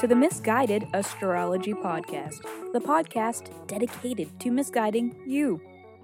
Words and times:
to 0.00 0.06
the 0.06 0.16
Misguided 0.16 0.88
Astrology 0.94 1.74
Podcast, 1.74 2.40
the 2.72 2.80
podcast 2.80 3.50
dedicated 3.66 4.40
to 4.40 4.50
misguiding 4.50 5.14
you. 5.26 5.60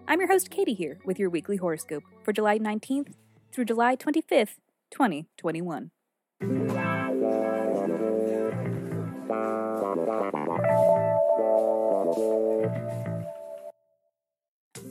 I'm 0.07 0.21
your 0.21 0.29
host, 0.29 0.51
Katie, 0.51 0.75
here 0.75 0.99
with 1.07 1.19
your 1.19 1.31
weekly 1.31 1.57
horoscope 1.57 2.03
for 2.23 2.31
July 2.31 2.59
19th 2.59 3.15
through 3.53 3.65
July 3.65 3.97
25th, 3.97 4.57
2021. 4.91 5.93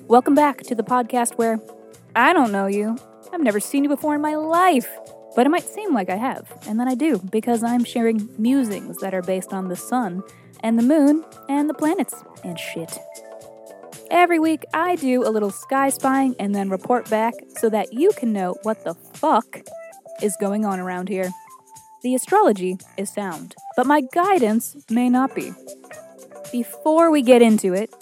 Welcome 0.08 0.34
back 0.34 0.64
to 0.64 0.74
the 0.74 0.84
podcast 0.84 1.38
where 1.38 1.60
I 2.16 2.34
don't 2.34 2.52
know 2.52 2.66
you. 2.66 2.98
I've 3.32 3.44
never 3.44 3.60
seen 3.60 3.84
you 3.84 3.90
before 3.90 4.16
in 4.16 4.22
my 4.22 4.34
life. 4.34 4.90
But 5.36 5.46
it 5.46 5.50
might 5.50 5.68
seem 5.68 5.94
like 5.94 6.10
I 6.10 6.16
have, 6.16 6.52
and 6.68 6.80
then 6.80 6.88
I 6.88 6.96
do, 6.96 7.20
because 7.30 7.62
I'm 7.62 7.84
sharing 7.84 8.30
musings 8.38 8.98
that 8.98 9.14
are 9.14 9.22
based 9.22 9.52
on 9.52 9.68
the 9.68 9.76
sun 9.76 10.24
and 10.62 10.80
the 10.80 10.84
moon 10.84 11.26
and 11.50 11.70
the 11.70 11.74
planets 11.74 12.24
and 12.44 12.58
shit. 12.58 12.98
Every 14.10 14.40
week, 14.40 14.64
I 14.74 14.96
do 14.96 15.28
a 15.28 15.30
little 15.30 15.52
sky 15.52 15.90
spying 15.90 16.36
and 16.40 16.56
then 16.56 16.70
report 16.70 17.10
back 17.10 17.34
so 17.58 17.70
that 17.70 17.92
you 17.92 18.12
can 18.16 18.32
know 18.32 18.56
what 18.64 18.84
the 18.84 18.94
fuck 18.94 19.62
is 20.22 20.38
going 20.40 20.64
on 20.64 20.80
around 20.80 21.10
here. 21.10 21.32
The 22.02 22.16
astrology 22.16 22.78
is 22.98 23.12
sound, 23.12 23.56
but 23.76 23.88
my 23.88 24.02
guidance 24.14 24.78
may 24.90 25.10
not 25.10 25.36
be. 25.36 25.52
Before 26.52 27.10
we 27.12 27.24
get 27.24 27.42
into 27.42 27.74
it, 27.74 27.94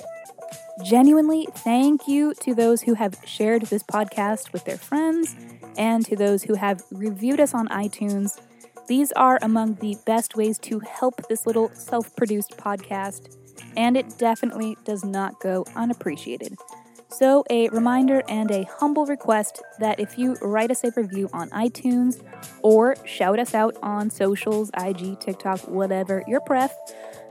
genuinely 0.84 1.48
thank 1.56 2.08
you 2.08 2.34
to 2.42 2.54
those 2.54 2.82
who 2.82 2.96
have 2.96 3.16
shared 3.26 3.64
this 3.64 3.82
podcast 3.82 4.52
with 4.52 4.66
their 4.66 4.78
friends 4.78 5.36
and 5.78 6.06
to 6.06 6.16
those 6.16 6.44
who 6.44 6.56
have 6.56 6.82
reviewed 6.92 7.40
us 7.40 7.54
on 7.54 7.68
iTunes. 7.70 8.40
These 8.88 9.12
are 9.14 9.40
among 9.42 9.76
the 9.76 9.98
best 10.06 10.36
ways 10.36 10.58
to 10.60 10.80
help 10.80 11.28
this 11.28 11.46
little 11.48 11.70
self 11.74 12.16
produced 12.16 12.58
podcast, 12.58 13.38
and 13.78 13.96
it 13.96 14.18
definitely 14.18 14.78
does 14.84 15.04
not 15.04 15.40
go 15.40 15.66
unappreciated. 15.76 16.56
So, 17.10 17.44
a 17.50 17.70
reminder 17.70 18.24
and 18.28 18.50
a 18.50 18.64
humble 18.64 19.06
request 19.06 19.62
that 19.80 20.00
if 20.00 20.18
you 20.18 20.36
write 20.42 20.72
us 20.72 20.84
a 20.84 20.92
review 20.96 21.30
on 21.32 21.50
iTunes 21.52 22.24
or 22.64 22.96
shout 23.06 23.38
us 23.38 23.54
out 23.54 23.78
on 23.84 24.10
socials, 24.10 24.72
IG, 24.76 25.20
TikTok, 25.20 25.60
whatever 25.68 26.24
your 26.28 26.42
pref, 26.42 26.76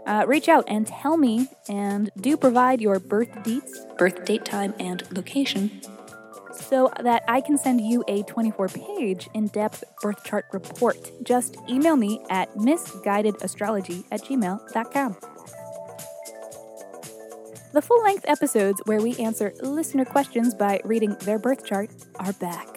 uh, 0.07 0.25
reach 0.27 0.49
out 0.49 0.65
and 0.69 0.87
tell 0.87 1.17
me 1.17 1.49
and 1.69 2.11
do 2.21 2.37
provide 2.37 2.81
your 2.81 3.01
birth 3.01 3.43
dates, 3.43 3.85
birth 3.99 4.25
date 4.25 4.45
time, 4.45 4.73
and 4.79 5.03
location 5.13 5.83
so 6.55 6.91
that 7.01 7.25
I 7.29 7.41
can 7.41 7.59
send 7.59 7.81
you 7.81 8.05
a 8.09 8.23
24 8.25 8.69
page 8.69 9.29
in 9.35 9.49
depth 9.49 9.85
birth 10.01 10.23
chart 10.25 10.47
report. 10.53 10.97
Just 11.23 11.57
email 11.69 11.97
me 11.97 12.21
at 12.31 12.55
misguidedastrology 12.55 14.05
at 14.11 14.23
gmail.com. 14.23 15.17
The 17.73 17.81
full 17.81 18.03
length 18.03 18.27
episodes 18.29 18.83
where 18.85 19.01
we 19.01 19.17
answer 19.17 19.55
listener 19.63 20.05
questions 20.05 20.55
by 20.55 20.81
reading 20.85 21.17
their 21.21 21.39
birth 21.39 21.65
chart 21.65 21.91
are 22.17 22.35
back. 22.35 22.69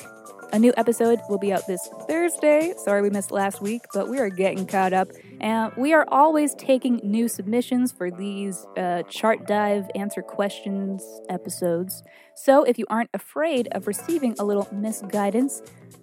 A 0.54 0.60
new 0.60 0.74
episode 0.78 1.20
will 1.28 1.38
be 1.38 1.52
out 1.52 1.68
this 1.68 1.86
Thursday. 2.08 2.74
Sorry 2.78 3.02
we 3.02 3.10
missed 3.10 3.32
last 3.32 3.62
week, 3.62 3.82
but 3.94 4.08
we 4.08 4.20
are 4.20 4.30
getting 4.30 4.66
caught 4.66 4.94
up. 4.94 5.10
And 5.40 5.72
we 5.78 5.94
are 5.94 6.06
always 6.10 6.56
taking 6.56 7.00
new 7.04 7.28
submissions 7.28 7.92
for 7.92 8.10
these 8.10 8.66
uh, 8.78 9.04
chart 9.04 9.48
dive 9.48 9.86
answer 9.96 10.22
questions 10.22 11.04
episodes. 11.30 12.04
So 12.36 12.64
if 12.64 12.78
you 12.78 12.86
aren't 12.90 13.10
afraid 13.14 13.68
of 13.72 13.88
receiving 13.88 14.36
a 14.40 14.46
little 14.46 14.68
misguidance, 14.72 15.62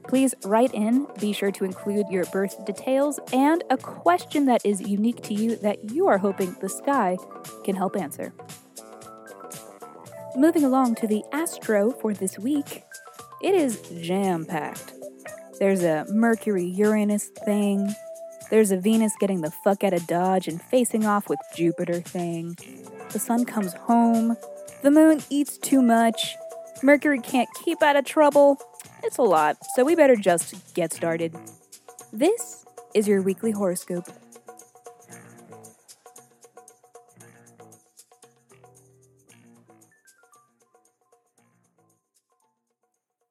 please 0.09 0.35
write 0.45 0.73
in. 0.75 1.07
Be 1.21 1.33
sure 1.33 1.51
to 1.53 1.65
include 1.65 2.07
your 2.11 2.25
birth 2.27 2.65
details 2.65 3.21
and 3.33 3.65
a 3.71 3.77
question 3.77 4.47
that 4.47 4.65
is 4.65 4.81
unique 4.81 5.23
to 5.23 5.35
you 5.35 5.57
that 5.57 5.91
you 5.91 6.09
are 6.09 6.19
hoping 6.19 6.57
the 6.61 6.69
sky 6.69 7.17
can 7.65 7.77
help 7.77 7.97
answer. 7.97 8.33
Moving 10.35 10.65
along 10.65 10.95
to 10.97 11.07
the 11.07 11.23
astro 11.33 11.91
for 11.91 12.15
this 12.15 12.39
week, 12.39 12.85
it 13.43 13.55
is 13.55 13.83
jam 14.01 14.47
packed. 14.47 14.95
There's 15.59 15.83
a 15.85 16.07
Mercury 16.09 16.65
Uranus 16.65 17.29
thing. 17.45 17.95
There's 18.53 18.71
a 18.71 18.77
Venus 18.77 19.15
getting 19.19 19.41
the 19.41 19.51
fuck 19.51 19.83
out 19.83 19.95
of 19.95 20.07
Dodge 20.07 20.47
and 20.47 20.61
facing 20.61 21.07
off 21.07 21.27
with 21.31 21.39
Jupiter 21.57 22.03
thing. 22.03 22.55
The 23.11 23.19
sun 23.19 23.47
comes 23.47 23.73
home. 23.73 24.37
The 24.83 24.91
moon 24.91 25.23
eats 25.31 25.57
too 25.57 25.81
much. 25.81 26.37
Mercury 26.83 27.19
can't 27.19 27.49
keep 27.65 27.83
out 27.83 27.97
of 27.97 28.05
trouble. 28.05 28.59
It's 29.03 29.17
a 29.17 29.23
lot, 29.23 29.57
so 29.75 29.87
we 29.87 29.95
better 29.95 30.17
just 30.17 30.75
get 30.75 30.93
started. 30.93 31.35
This 32.13 32.67
is 32.95 33.09
your 33.09 33.23
weekly 33.23 33.53
horoscope. 33.53 34.05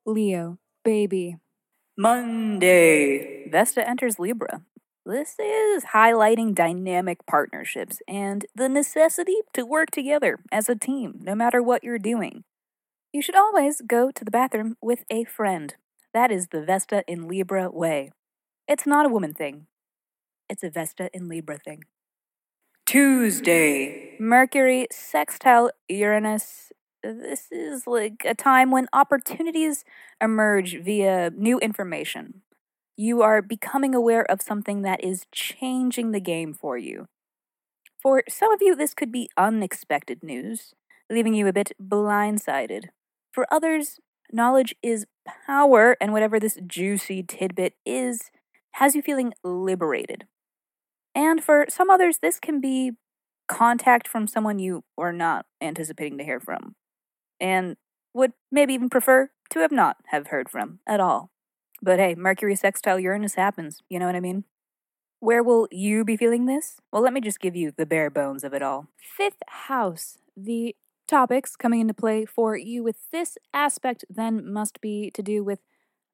Leo, 0.03 0.57
baby. 0.83 1.37
Monday. 1.95 3.47
Vesta 3.51 3.87
enters 3.87 4.17
Libra. 4.17 4.63
This 5.05 5.35
is 5.39 5.85
highlighting 5.95 6.53
dynamic 6.53 7.25
partnerships 7.25 8.01
and 8.07 8.45
the 8.53 8.69
necessity 8.69 9.37
to 9.53 9.65
work 9.65 9.89
together 9.89 10.39
as 10.51 10.69
a 10.69 10.75
team, 10.75 11.19
no 11.21 11.33
matter 11.33 11.61
what 11.61 11.83
you're 11.83 11.97
doing. 11.97 12.43
You 13.11 13.23
should 13.23 13.35
always 13.35 13.81
go 13.81 14.11
to 14.11 14.23
the 14.23 14.29
bathroom 14.29 14.77
with 14.79 15.03
a 15.09 15.23
friend. 15.23 15.73
That 16.13 16.31
is 16.31 16.49
the 16.49 16.61
Vesta 16.61 17.03
in 17.07 17.27
Libra 17.27 17.71
way. 17.71 18.11
It's 18.67 18.85
not 18.85 19.07
a 19.07 19.09
woman 19.09 19.33
thing, 19.33 19.65
it's 20.47 20.63
a 20.63 20.69
Vesta 20.69 21.09
in 21.13 21.27
Libra 21.27 21.57
thing. 21.57 21.83
Tuesday. 22.85 24.15
Mercury 24.19 24.87
sextile 24.91 25.71
Uranus 25.89 26.71
this 27.03 27.51
is 27.51 27.87
like 27.87 28.23
a 28.25 28.35
time 28.35 28.69
when 28.69 28.87
opportunities 28.93 29.83
emerge 30.21 30.77
via 30.83 31.31
new 31.35 31.57
information. 31.59 32.41
You 32.97 33.21
are 33.21 33.41
becoming 33.41 33.95
aware 33.95 34.29
of 34.29 34.41
something 34.41 34.81
that 34.81 35.03
is 35.03 35.25
changing 35.31 36.11
the 36.11 36.19
game 36.19 36.53
for 36.53 36.77
you. 36.77 37.07
For 38.01 38.23
some 38.29 38.51
of 38.51 38.61
you, 38.61 38.75
this 38.75 38.93
could 38.93 39.11
be 39.11 39.29
unexpected 39.37 40.23
news, 40.23 40.73
leaving 41.09 41.33
you 41.33 41.47
a 41.47 41.53
bit 41.53 41.71
blindsided. 41.81 42.85
For 43.31 43.45
others, 43.51 43.99
knowledge 44.31 44.75
is 44.81 45.05
power, 45.45 45.97
and 46.01 46.11
whatever 46.11 46.39
this 46.39 46.57
juicy 46.65 47.23
tidbit 47.23 47.75
is, 47.85 48.31
has 48.73 48.95
you 48.95 49.01
feeling 49.01 49.33
liberated. 49.43 50.25
And 51.13 51.43
for 51.43 51.65
some 51.69 51.89
others, 51.89 52.19
this 52.21 52.39
can 52.39 52.61
be 52.61 52.93
contact 53.47 54.07
from 54.07 54.27
someone 54.27 54.59
you 54.59 54.83
are 54.97 55.11
not 55.11 55.45
anticipating 55.61 56.17
to 56.17 56.23
hear 56.23 56.39
from 56.39 56.75
and 57.39 57.75
would 58.13 58.31
maybe 58.51 58.73
even 58.73 58.89
prefer 58.89 59.29
to 59.49 59.59
have 59.59 59.71
not 59.71 59.97
have 60.07 60.27
heard 60.27 60.49
from 60.49 60.79
at 60.87 61.01
all. 61.01 61.31
But 61.81 61.99
hey, 61.99 62.15
Mercury 62.15 62.55
sextile 62.55 62.99
Uranus 62.99 63.35
happens, 63.35 63.81
you 63.89 63.99
know 63.99 64.05
what 64.05 64.15
I 64.15 64.19
mean? 64.19 64.43
Where 65.19 65.43
will 65.43 65.67
you 65.71 66.03
be 66.03 66.17
feeling 66.17 66.45
this? 66.45 66.79
Well, 66.91 67.01
let 67.01 67.13
me 67.13 67.21
just 67.21 67.39
give 67.39 67.55
you 67.55 67.71
the 67.75 67.85
bare 67.85 68.09
bones 68.09 68.43
of 68.43 68.53
it 68.53 68.61
all. 68.61 68.87
Fifth 68.97 69.41
house. 69.47 70.17
The 70.35 70.75
topics 71.07 71.55
coming 71.55 71.81
into 71.81 71.93
play 71.93 72.25
for 72.25 72.55
you 72.55 72.83
with 72.83 73.11
this 73.11 73.37
aspect 73.53 74.05
then 74.09 74.51
must 74.51 74.79
be 74.81 75.11
to 75.13 75.21
do 75.21 75.43
with 75.43 75.59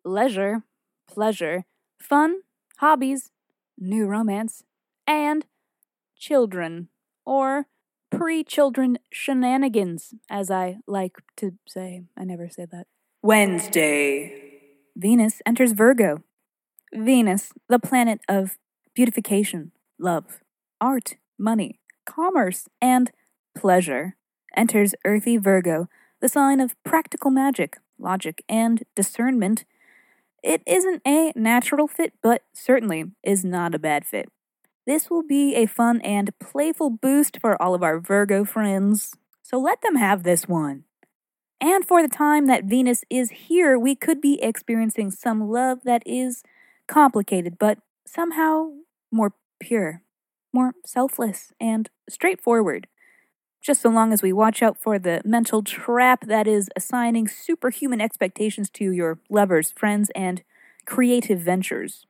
leisure, 0.03 0.63
pleasure, 1.07 1.65
fun, 1.99 2.41
hobbies, 2.77 3.31
new 3.77 4.07
romance, 4.07 4.63
and 5.05 5.45
children, 6.17 6.89
or 7.25 7.67
pre 8.09 8.43
children 8.43 8.97
shenanigans, 9.11 10.13
as 10.29 10.49
I 10.49 10.77
like 10.87 11.17
to 11.37 11.53
say. 11.67 12.03
I 12.17 12.23
never 12.23 12.49
say 12.49 12.65
that. 12.71 12.87
Wednesday. 13.21 14.46
Venus 14.97 15.43
enters 15.45 15.73
Virgo. 15.73 16.23
Venus, 16.91 17.53
the 17.69 17.77
planet 17.77 18.19
of 18.27 18.57
beautification, 18.95 19.71
love, 19.99 20.39
art, 20.81 21.17
money, 21.37 21.79
commerce, 22.07 22.67
and 22.81 23.11
pleasure, 23.55 24.15
enters 24.55 24.95
earthy 25.05 25.37
Virgo, 25.37 25.87
the 26.19 26.27
sign 26.27 26.59
of 26.59 26.75
practical 26.83 27.29
magic, 27.29 27.77
logic, 27.99 28.43
and 28.49 28.85
discernment. 28.95 29.65
It 30.43 30.63
isn't 30.65 31.03
a 31.05 31.31
natural 31.35 31.87
fit, 31.87 32.13
but 32.23 32.41
certainly 32.51 33.11
is 33.21 33.45
not 33.45 33.75
a 33.75 33.79
bad 33.79 34.03
fit. 34.03 34.29
This 34.87 35.11
will 35.11 35.23
be 35.23 35.53
a 35.53 35.67
fun 35.67 36.01
and 36.01 36.31
playful 36.39 36.89
boost 36.89 37.37
for 37.39 37.61
all 37.61 37.75
of 37.75 37.83
our 37.83 37.99
Virgo 37.99 38.43
friends, 38.43 39.13
so 39.43 39.59
let 39.59 39.81
them 39.81 39.95
have 39.95 40.23
this 40.23 40.47
one. 40.47 40.85
And 41.59 41.85
for 41.85 42.01
the 42.01 42.07
time 42.07 42.45
that 42.47 42.65
Venus 42.65 43.03
is 43.09 43.31
here, 43.31 43.77
we 43.79 43.95
could 43.95 44.21
be 44.21 44.41
experiencing 44.41 45.11
some 45.11 45.49
love 45.49 45.79
that 45.83 46.03
is 46.05 46.43
complicated, 46.87 47.57
but 47.57 47.79
somehow 48.05 48.71
more 49.11 49.33
pure, 49.59 50.03
more 50.53 50.73
selfless, 50.85 51.51
and 51.59 51.89
straightforward. 52.07 52.87
Just 53.61 53.81
so 53.81 53.89
long 53.89 54.13
as 54.13 54.21
we 54.21 54.31
watch 54.31 54.61
out 54.61 54.77
for 54.77 54.99
the 54.99 55.21
mental 55.25 55.63
trap 55.63 56.27
that 56.27 56.47
is 56.47 56.69
assigning 56.75 57.27
superhuman 57.27 57.99
expectations 57.99 58.69
to 58.71 58.91
your 58.91 59.19
lovers, 59.29 59.73
friends, 59.75 60.11
and 60.15 60.43
creative 60.85 61.39
ventures 61.39 62.05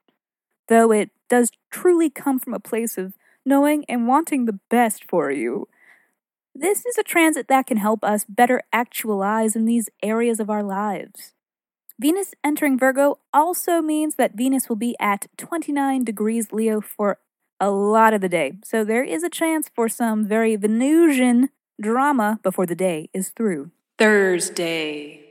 though 0.67 0.91
it 0.91 1.09
does 1.29 1.51
truly 1.69 2.09
come 2.09 2.39
from 2.39 2.53
a 2.53 2.59
place 2.59 2.97
of 2.97 3.13
knowing 3.45 3.85
and 3.89 4.07
wanting 4.07 4.45
the 4.45 4.59
best 4.69 5.03
for 5.05 5.31
you. 5.31 5.67
This 6.59 6.87
is 6.87 6.97
a 6.97 7.03
transit 7.03 7.49
that 7.49 7.67
can 7.67 7.77
help 7.77 8.03
us 8.03 8.25
better 8.27 8.63
actualize 8.73 9.55
in 9.55 9.65
these 9.65 9.89
areas 10.01 10.39
of 10.39 10.49
our 10.49 10.63
lives. 10.63 11.35
Venus 11.99 12.33
entering 12.43 12.79
Virgo 12.79 13.19
also 13.31 13.79
means 13.79 14.15
that 14.15 14.35
Venus 14.35 14.67
will 14.67 14.75
be 14.75 14.95
at 14.99 15.27
29 15.37 16.03
degrees 16.03 16.51
Leo 16.51 16.81
for 16.81 17.19
a 17.59 17.69
lot 17.69 18.11
of 18.11 18.21
the 18.21 18.29
day, 18.29 18.53
so 18.63 18.83
there 18.83 19.03
is 19.03 19.21
a 19.21 19.29
chance 19.29 19.69
for 19.75 19.87
some 19.87 20.25
very 20.25 20.55
Venusian 20.55 21.49
drama 21.79 22.39
before 22.41 22.65
the 22.65 22.73
day 22.73 23.11
is 23.13 23.29
through. 23.29 23.69
Thursday. 23.99 25.21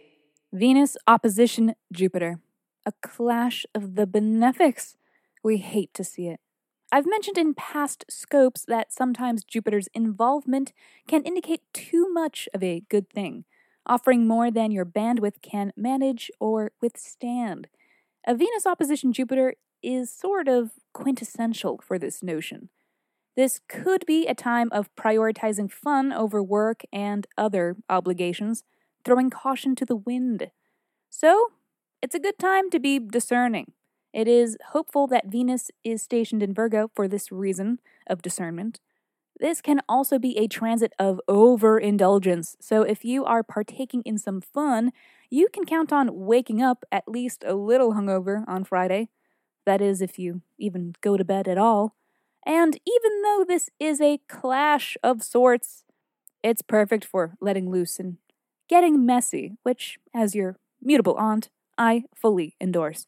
Venus 0.53 0.97
opposition 1.09 1.75
Jupiter. 1.93 2.39
A 2.85 2.93
clash 3.03 3.67
of 3.75 3.97
the 3.97 4.07
benefics. 4.07 4.97
We 5.43 5.57
hate 5.57 5.93
to 5.95 6.05
see 6.05 6.29
it. 6.29 6.39
I've 6.97 7.05
mentioned 7.05 7.37
in 7.37 7.53
past 7.53 8.07
scopes 8.09 8.65
that 8.69 8.91
sometimes 8.91 9.45
Jupiter's 9.45 9.87
involvement 9.93 10.73
can 11.07 11.25
indicate 11.25 11.61
too 11.75 12.11
much 12.11 12.49
of 12.55 12.63
a 12.63 12.85
good 12.89 13.11
thing, 13.11 13.45
offering 13.85 14.27
more 14.27 14.51
than 14.51 14.71
your 14.71 14.87
bandwidth 14.87 15.43
can 15.43 15.75
manage 15.77 16.31
or 16.41 16.73
withstand. 16.81 17.69
A 18.27 18.35
Venus 18.35 18.65
opposition 18.65 19.13
Jupiter 19.13 19.57
is 19.83 20.11
sort 20.11 20.49
of 20.49 20.71
quintessential 20.95 21.83
for 21.87 21.99
this 21.99 22.23
notion. 22.23 22.71
This 23.37 23.61
could 23.69 24.07
be 24.07 24.27
a 24.27 24.35
time 24.35 24.71
of 24.73 24.89
prioritizing 24.97 25.71
fun 25.71 26.15
over 26.15 26.43
work 26.43 26.81
and 26.91 27.27
other 27.37 27.77
obligations, 27.91 28.65
throwing 29.05 29.29
caution 29.29 29.75
to 29.75 29.85
the 29.85 29.97
wind. 29.97 30.51
So, 31.11 31.49
it's 32.01 32.15
a 32.15 32.19
good 32.19 32.39
time 32.39 32.71
to 32.71 32.81
be 32.81 32.99
discerning. 32.99 33.73
It 34.17 34.29
is 34.29 34.57
hopeful 34.69 35.07
that 35.09 35.27
Venus 35.27 35.71
is 35.85 36.03
stationed 36.03 36.43
in 36.43 36.55
Virgo 36.55 36.91
for 36.95 37.07
this 37.07 37.31
reason 37.31 37.81
of 38.07 38.23
discernment. 38.23 38.81
This 39.39 39.61
can 39.61 39.83
also 39.91 40.19
be 40.19 40.39
a 40.39 40.49
transit 40.49 40.95
of 40.99 41.21
overindulgence, 41.29 42.57
so 42.59 42.81
if 42.81 43.05
you 43.05 43.27
are 43.27 43.43
partaking 43.43 44.01
in 44.07 44.17
some 44.17 44.41
fun, 44.41 44.93
you 45.29 45.49
can 45.53 45.67
count 45.67 45.93
on 45.93 46.25
waking 46.25 46.63
up 46.63 46.87
at 46.91 47.07
least 47.07 47.45
a 47.47 47.53
little 47.53 47.93
hungover 47.93 48.43
on 48.49 48.65
Friday. 48.65 49.11
That 49.67 49.83
is, 49.83 50.01
if 50.01 50.19
you 50.19 50.41
even 50.57 50.95
go 51.03 51.19
to 51.19 51.25
bed 51.25 51.47
at 51.47 51.59
all. 51.59 51.95
And 52.47 52.81
even 52.87 53.21
though 53.21 53.45
this 53.47 53.69
is 53.79 54.01
a 54.01 54.21
clash 54.31 54.97
of 55.03 55.23
sorts, 55.23 55.85
it's 56.43 56.63
perfect 56.63 57.05
for 57.05 57.37
letting 57.39 57.71
loose 57.71 57.99
and 57.99 58.17
getting 58.67 59.05
messy, 59.05 59.59
which, 59.63 59.99
as 60.15 60.35
your 60.35 60.57
mutable 60.81 61.17
aunt, 61.19 61.51
I 61.77 62.05
fully 62.15 62.57
endorse. 62.59 63.07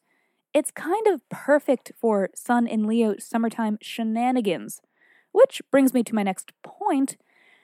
It's 0.59 0.71
kind 0.71 1.07
of 1.07 1.21
perfect 1.29 1.93
for 1.97 2.29
Sun 2.35 2.67
in 2.67 2.85
Leo 2.85 3.15
summertime 3.17 3.77
shenanigans. 3.81 4.81
Which 5.31 5.61
brings 5.71 5.93
me 5.93 6.03
to 6.03 6.13
my 6.13 6.21
next 6.21 6.51
point 6.63 7.15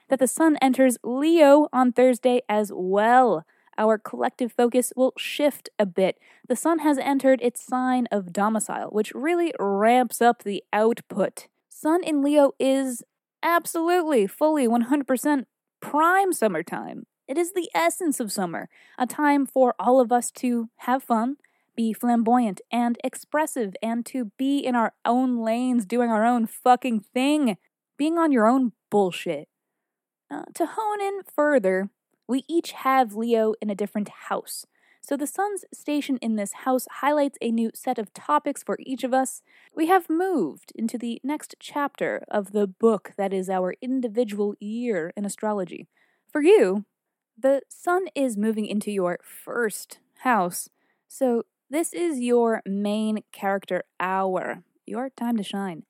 that 0.08 0.18
the 0.18 0.26
Sun 0.26 0.56
enters 0.62 0.96
Leo 1.04 1.68
on 1.74 1.92
Thursday 1.92 2.40
as 2.48 2.72
well. 2.74 3.44
Our 3.76 3.98
collective 3.98 4.50
focus 4.50 4.94
will 4.96 5.12
shift 5.18 5.68
a 5.78 5.84
bit. 5.84 6.16
The 6.48 6.56
Sun 6.56 6.78
has 6.78 6.96
entered 6.96 7.42
its 7.42 7.62
sign 7.62 8.06
of 8.10 8.32
domicile, 8.32 8.88
which 8.88 9.12
really 9.14 9.52
ramps 9.60 10.22
up 10.22 10.42
the 10.42 10.64
output. 10.72 11.48
Sun 11.68 12.02
in 12.02 12.22
Leo 12.22 12.52
is 12.58 13.02
absolutely, 13.42 14.26
fully, 14.26 14.66
100% 14.66 15.44
prime 15.80 16.32
summertime. 16.32 17.04
It 17.28 17.36
is 17.36 17.52
the 17.52 17.68
essence 17.74 18.20
of 18.20 18.32
summer, 18.32 18.70
a 18.96 19.06
time 19.06 19.44
for 19.44 19.74
all 19.78 20.00
of 20.00 20.10
us 20.10 20.30
to 20.30 20.70
have 20.76 21.02
fun, 21.02 21.36
be 21.76 21.92
flamboyant 21.92 22.60
and 22.70 22.98
expressive 23.04 23.74
and 23.82 24.04
to 24.06 24.32
be 24.36 24.58
in 24.58 24.74
our 24.74 24.94
own 25.04 25.38
lanes 25.38 25.86
doing 25.86 26.10
our 26.10 26.24
own 26.24 26.46
fucking 26.46 27.00
thing, 27.14 27.56
being 27.96 28.18
on 28.18 28.32
your 28.32 28.46
own 28.46 28.72
bullshit. 28.90 29.48
Uh, 30.30 30.42
to 30.54 30.66
hone 30.66 31.00
in 31.00 31.20
further, 31.34 31.90
we 32.26 32.44
each 32.48 32.72
have 32.72 33.14
Leo 33.14 33.54
in 33.60 33.70
a 33.70 33.74
different 33.74 34.08
house. 34.28 34.66
So 35.00 35.16
the 35.16 35.28
sun's 35.28 35.64
station 35.72 36.18
in 36.20 36.34
this 36.34 36.52
house 36.64 36.88
highlights 36.90 37.38
a 37.40 37.52
new 37.52 37.70
set 37.74 37.96
of 37.96 38.12
topics 38.12 38.64
for 38.64 38.76
each 38.80 39.04
of 39.04 39.14
us. 39.14 39.40
We 39.72 39.86
have 39.86 40.10
moved 40.10 40.72
into 40.74 40.98
the 40.98 41.20
next 41.22 41.54
chapter 41.60 42.24
of 42.28 42.50
the 42.50 42.66
book 42.66 43.12
that 43.16 43.32
is 43.32 43.48
our 43.48 43.76
individual 43.80 44.56
year 44.58 45.12
in 45.16 45.24
astrology. 45.24 45.86
For 46.32 46.42
you, 46.42 46.86
the 47.38 47.60
sun 47.68 48.06
is 48.16 48.36
moving 48.36 48.66
into 48.66 48.90
your 48.90 49.20
first 49.22 50.00
house. 50.20 50.68
So 51.06 51.44
this 51.70 51.92
is 51.92 52.20
your 52.20 52.62
main 52.66 53.22
character 53.32 53.82
hour, 53.98 54.62
your 54.86 55.10
time 55.10 55.36
to 55.36 55.42
shine. 55.42 55.84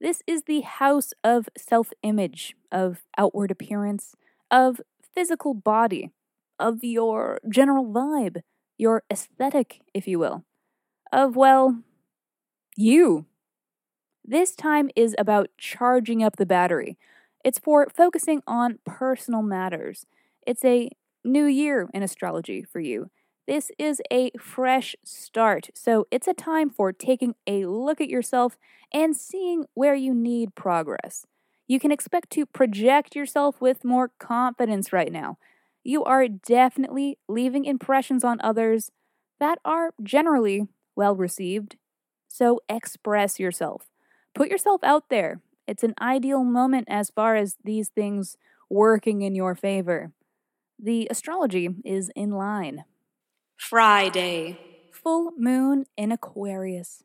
This 0.00 0.22
is 0.26 0.44
the 0.44 0.60
house 0.60 1.12
of 1.24 1.48
self 1.56 1.92
image, 2.02 2.54
of 2.70 3.02
outward 3.16 3.50
appearance, 3.50 4.14
of 4.50 4.80
physical 5.14 5.54
body, 5.54 6.12
of 6.58 6.84
your 6.84 7.40
general 7.48 7.86
vibe, 7.86 8.42
your 8.76 9.02
aesthetic, 9.10 9.80
if 9.92 10.06
you 10.06 10.18
will, 10.18 10.44
of, 11.12 11.34
well, 11.34 11.82
you. 12.76 13.26
This 14.24 14.54
time 14.54 14.90
is 14.94 15.14
about 15.18 15.48
charging 15.58 16.22
up 16.22 16.36
the 16.36 16.46
battery. 16.46 16.96
It's 17.44 17.58
for 17.58 17.88
focusing 17.94 18.42
on 18.46 18.78
personal 18.84 19.42
matters. 19.42 20.06
It's 20.46 20.64
a 20.64 20.90
new 21.24 21.46
year 21.46 21.88
in 21.94 22.02
astrology 22.02 22.62
for 22.62 22.80
you. 22.80 23.10
This 23.48 23.72
is 23.78 24.02
a 24.12 24.30
fresh 24.38 24.94
start, 25.02 25.70
so 25.74 26.06
it's 26.10 26.28
a 26.28 26.34
time 26.34 26.68
for 26.68 26.92
taking 26.92 27.34
a 27.46 27.64
look 27.64 27.98
at 27.98 28.10
yourself 28.10 28.58
and 28.92 29.16
seeing 29.16 29.64
where 29.72 29.94
you 29.94 30.12
need 30.12 30.54
progress. 30.54 31.24
You 31.66 31.80
can 31.80 31.90
expect 31.90 32.28
to 32.32 32.44
project 32.44 33.16
yourself 33.16 33.58
with 33.58 33.86
more 33.86 34.10
confidence 34.18 34.92
right 34.92 35.10
now. 35.10 35.38
You 35.82 36.04
are 36.04 36.28
definitely 36.28 37.16
leaving 37.26 37.64
impressions 37.64 38.22
on 38.22 38.38
others 38.42 38.90
that 39.40 39.60
are 39.64 39.94
generally 40.02 40.68
well 40.94 41.16
received. 41.16 41.76
So 42.28 42.60
express 42.68 43.40
yourself. 43.40 43.86
Put 44.34 44.50
yourself 44.50 44.84
out 44.84 45.08
there. 45.08 45.40
It's 45.66 45.82
an 45.82 45.94
ideal 46.02 46.44
moment 46.44 46.86
as 46.90 47.08
far 47.08 47.34
as 47.34 47.56
these 47.64 47.88
things 47.88 48.36
working 48.68 49.22
in 49.22 49.34
your 49.34 49.54
favor. 49.54 50.12
The 50.78 51.08
astrology 51.10 51.70
is 51.82 52.10
in 52.14 52.32
line. 52.32 52.84
Friday. 53.58 54.56
Full 54.92 55.32
moon 55.36 55.84
in 55.96 56.12
Aquarius. 56.12 57.02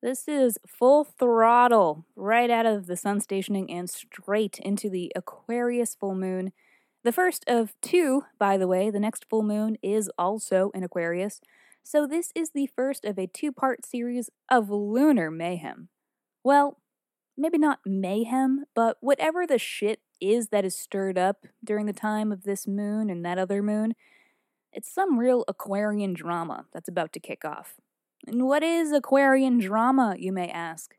This 0.00 0.28
is 0.28 0.56
full 0.66 1.04
throttle 1.04 2.06
right 2.16 2.48
out 2.48 2.64
of 2.64 2.86
the 2.86 2.96
sun 2.96 3.20
stationing 3.20 3.70
and 3.70 3.90
straight 3.90 4.58
into 4.60 4.88
the 4.88 5.12
Aquarius 5.14 5.94
full 5.94 6.14
moon. 6.14 6.52
The 7.02 7.12
first 7.12 7.44
of 7.46 7.74
two, 7.82 8.22
by 8.38 8.56
the 8.56 8.68
way, 8.68 8.88
the 8.88 9.00
next 9.00 9.26
full 9.28 9.42
moon 9.42 9.76
is 9.82 10.10
also 10.16 10.70
in 10.74 10.84
Aquarius. 10.84 11.40
So 11.82 12.06
this 12.06 12.30
is 12.34 12.50
the 12.50 12.70
first 12.74 13.04
of 13.04 13.18
a 13.18 13.26
two 13.26 13.52
part 13.52 13.84
series 13.84 14.30
of 14.48 14.70
lunar 14.70 15.30
mayhem. 15.30 15.88
Well, 16.44 16.78
maybe 17.36 17.58
not 17.58 17.80
mayhem, 17.84 18.64
but 18.74 18.96
whatever 19.00 19.46
the 19.46 19.58
shit 19.58 20.00
is 20.20 20.48
that 20.48 20.64
is 20.64 20.78
stirred 20.78 21.18
up 21.18 21.46
during 21.62 21.86
the 21.86 21.92
time 21.92 22.32
of 22.32 22.44
this 22.44 22.66
moon 22.66 23.10
and 23.10 23.24
that 23.24 23.38
other 23.38 23.62
moon, 23.62 23.94
it's 24.72 24.92
some 24.92 25.18
real 25.18 25.44
Aquarian 25.48 26.14
drama 26.14 26.66
that's 26.72 26.88
about 26.88 27.12
to 27.14 27.20
kick 27.20 27.44
off. 27.44 27.74
And 28.26 28.46
what 28.46 28.62
is 28.62 28.92
Aquarian 28.92 29.58
drama, 29.58 30.14
you 30.18 30.32
may 30.32 30.48
ask? 30.48 30.94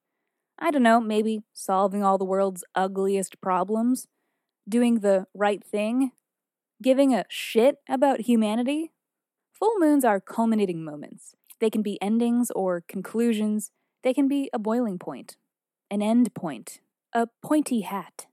I 0.59 0.71
don't 0.71 0.83
know, 0.83 0.99
maybe 0.99 1.41
solving 1.53 2.03
all 2.03 2.17
the 2.17 2.25
world's 2.25 2.63
ugliest 2.75 3.41
problems? 3.41 4.07
Doing 4.67 4.99
the 4.99 5.27
right 5.33 5.63
thing? 5.63 6.11
Giving 6.81 7.13
a 7.13 7.25
shit 7.29 7.77
about 7.87 8.21
humanity? 8.21 8.91
Full 9.53 9.79
moons 9.79 10.03
are 10.03 10.19
culminating 10.19 10.83
moments. 10.83 11.35
They 11.59 11.69
can 11.69 11.83
be 11.83 12.01
endings 12.01 12.51
or 12.51 12.83
conclusions. 12.87 13.71
They 14.03 14.13
can 14.13 14.27
be 14.27 14.49
a 14.51 14.59
boiling 14.59 14.97
point, 14.97 15.37
an 15.91 16.01
end 16.01 16.33
point, 16.33 16.79
a 17.13 17.27
pointy 17.43 17.81
hat, 17.81 18.25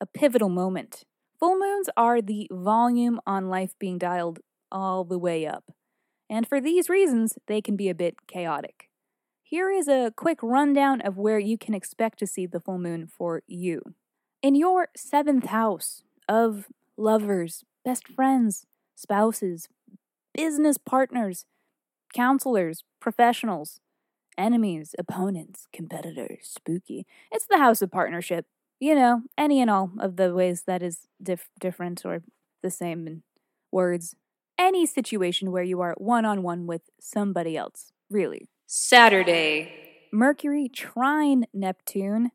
a 0.00 0.06
pivotal 0.06 0.50
moment. 0.50 1.04
Full 1.38 1.58
moons 1.58 1.88
are 1.96 2.20
the 2.20 2.48
volume 2.50 3.20
on 3.26 3.48
life 3.48 3.74
being 3.78 3.96
dialed 3.96 4.40
all 4.70 5.04
the 5.04 5.18
way 5.18 5.46
up. 5.46 5.64
And 6.30 6.46
for 6.46 6.60
these 6.60 6.88
reasons, 6.88 7.34
they 7.46 7.60
can 7.60 7.76
be 7.76 7.88
a 7.88 7.94
bit 7.94 8.26
chaotic. 8.26 8.88
Here 9.42 9.70
is 9.70 9.88
a 9.88 10.12
quick 10.14 10.40
rundown 10.42 11.00
of 11.00 11.16
where 11.16 11.38
you 11.38 11.56
can 11.56 11.72
expect 11.72 12.18
to 12.18 12.26
see 12.26 12.46
the 12.46 12.60
full 12.60 12.78
moon 12.78 13.06
for 13.06 13.42
you. 13.46 13.82
In 14.42 14.54
your 14.54 14.88
seventh 14.94 15.46
house 15.46 16.02
of 16.28 16.66
lovers, 16.98 17.64
best 17.84 18.06
friends, 18.08 18.66
spouses, 18.94 19.68
business 20.34 20.76
partners, 20.76 21.46
counselors, 22.14 22.84
professionals, 23.00 23.80
enemies, 24.36 24.94
opponents, 24.98 25.66
competitors, 25.72 26.50
spooky. 26.54 27.06
It's 27.32 27.46
the 27.46 27.58
house 27.58 27.80
of 27.82 27.90
partnership. 27.90 28.46
You 28.80 28.94
know, 28.94 29.22
any 29.36 29.60
and 29.60 29.70
all 29.70 29.90
of 29.98 30.16
the 30.16 30.34
ways 30.34 30.64
that 30.66 30.82
is 30.82 31.08
dif- 31.22 31.50
different 31.58 32.04
or 32.04 32.22
the 32.62 32.70
same 32.70 33.06
in 33.06 33.22
words 33.72 34.14
any 34.58 34.86
situation 34.86 35.52
where 35.52 35.62
you 35.62 35.80
are 35.80 35.94
one 35.98 36.24
on 36.24 36.42
one 36.42 36.66
with 36.66 36.82
somebody 37.00 37.56
else, 37.56 37.92
really. 38.10 38.48
Saturday. 38.66 39.72
Mercury 40.12 40.68
trine 40.68 41.46
Neptune. 41.54 42.30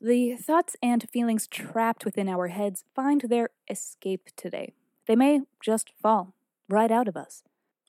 The 0.00 0.36
thoughts 0.36 0.76
and 0.82 1.08
feelings 1.10 1.46
trapped 1.46 2.04
within 2.04 2.28
our 2.28 2.48
heads 2.48 2.84
find 2.94 3.22
their 3.22 3.50
escape 3.68 4.28
today. 4.36 4.74
They 5.06 5.16
may 5.16 5.40
just 5.62 5.90
fall 6.02 6.34
right 6.68 6.90
out 6.90 7.08
of 7.08 7.16
us. 7.16 7.42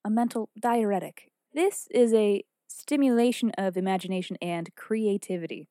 A 0.06 0.10
mental 0.10 0.50
diuretic. 0.60 1.32
This 1.54 1.88
is 1.92 2.14
a 2.14 2.44
stimulation 2.68 3.52
of 3.58 3.78
imagination 3.78 4.38
and 4.42 4.74
creativity. 4.76 5.68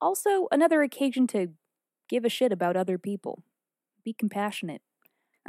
Also, 0.00 0.48
another 0.50 0.82
occasion 0.82 1.26
to 1.28 1.48
give 2.08 2.24
a 2.24 2.28
shit 2.28 2.52
about 2.52 2.76
other 2.76 2.98
people. 2.98 3.42
Be 4.04 4.12
compassionate. 4.12 4.82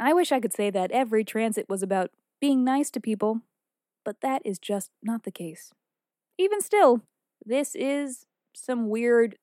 I 0.00 0.14
wish 0.14 0.32
I 0.32 0.40
could 0.40 0.54
say 0.54 0.70
that 0.70 0.90
every 0.90 1.24
transit 1.24 1.68
was 1.68 1.82
about 1.82 2.10
being 2.40 2.64
nice 2.64 2.90
to 2.92 3.00
people, 3.00 3.42
but 4.02 4.22
that 4.22 4.40
is 4.46 4.58
just 4.58 4.90
not 5.02 5.24
the 5.24 5.30
case. 5.30 5.72
Even 6.38 6.62
still, 6.62 7.02
this 7.44 7.74
is 7.74 8.24
some 8.54 8.88
weird 8.88 9.36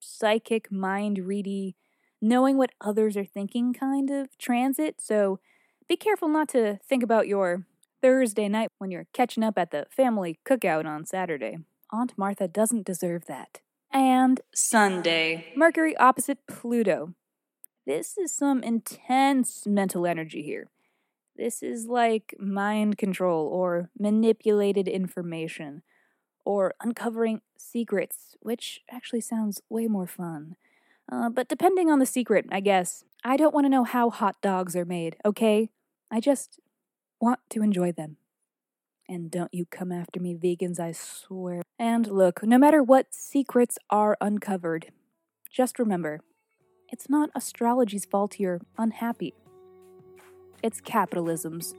psychic, 0.00 0.70
mind 0.70 1.26
ready, 1.26 1.76
knowing 2.20 2.58
what 2.58 2.72
others 2.78 3.16
are 3.16 3.24
thinking 3.24 3.72
kind 3.72 4.10
of 4.10 4.36
transit, 4.36 4.96
so 5.00 5.40
be 5.88 5.96
careful 5.96 6.28
not 6.28 6.48
to 6.50 6.78
think 6.86 7.02
about 7.02 7.26
your 7.26 7.66
Thursday 8.02 8.48
night 8.48 8.68
when 8.78 8.90
you're 8.90 9.06
catching 9.14 9.42
up 9.42 9.56
at 9.56 9.70
the 9.70 9.86
family 9.90 10.38
cookout 10.46 10.84
on 10.84 11.06
Saturday. 11.06 11.58
Aunt 11.90 12.12
Martha 12.18 12.48
doesn't 12.48 12.84
deserve 12.84 13.24
that. 13.26 13.60
And 13.90 14.40
Sunday. 14.54 15.52
Mercury 15.56 15.96
opposite 15.96 16.46
Pluto. 16.46 17.14
This 17.84 18.16
is 18.16 18.32
some 18.32 18.62
intense 18.62 19.66
mental 19.66 20.06
energy 20.06 20.42
here. 20.42 20.70
This 21.36 21.62
is 21.62 21.86
like 21.86 22.34
mind 22.38 22.96
control 22.96 23.48
or 23.48 23.90
manipulated 23.98 24.86
information 24.86 25.82
or 26.44 26.74
uncovering 26.80 27.40
secrets, 27.56 28.36
which 28.40 28.82
actually 28.90 29.20
sounds 29.20 29.62
way 29.68 29.88
more 29.88 30.06
fun. 30.06 30.54
Uh, 31.10 31.28
but 31.28 31.48
depending 31.48 31.90
on 31.90 31.98
the 31.98 32.06
secret, 32.06 32.46
I 32.52 32.60
guess. 32.60 33.04
I 33.24 33.36
don't 33.36 33.54
want 33.54 33.64
to 33.64 33.70
know 33.70 33.84
how 33.84 34.10
hot 34.10 34.36
dogs 34.42 34.76
are 34.76 34.84
made, 34.84 35.16
okay? 35.24 35.70
I 36.10 36.20
just 36.20 36.60
want 37.20 37.40
to 37.50 37.62
enjoy 37.62 37.92
them. 37.92 38.16
And 39.08 39.30
don't 39.30 39.52
you 39.52 39.66
come 39.66 39.90
after 39.92 40.20
me, 40.20 40.34
vegans, 40.34 40.78
I 40.78 40.92
swear. 40.92 41.62
And 41.78 42.06
look, 42.06 42.42
no 42.42 42.58
matter 42.58 42.82
what 42.82 43.06
secrets 43.10 43.78
are 43.90 44.16
uncovered, 44.20 44.92
just 45.50 45.78
remember 45.78 46.20
it's 46.92 47.10
not 47.10 47.30
astrology's 47.34 48.04
fault 48.04 48.38
you're 48.38 48.60
unhappy, 48.78 49.34
it's 50.62 50.80
capitalism's. 50.80 51.74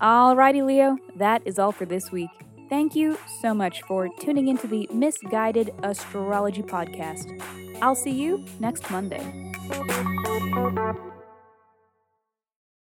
Alrighty, 0.00 0.64
Leo, 0.64 0.96
that 1.16 1.42
is 1.44 1.58
all 1.58 1.72
for 1.72 1.84
this 1.84 2.10
week. 2.10 2.30
Thank 2.68 2.96
you 2.96 3.18
so 3.42 3.52
much 3.54 3.82
for 3.82 4.08
tuning 4.20 4.48
into 4.48 4.66
the 4.66 4.88
Misguided 4.92 5.74
Astrology 5.82 6.62
Podcast. 6.62 7.40
I'll 7.82 7.94
see 7.94 8.10
you 8.10 8.44
next 8.58 8.90
Monday. 8.90 9.22